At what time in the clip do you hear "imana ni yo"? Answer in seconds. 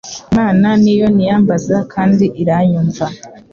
0.31-1.07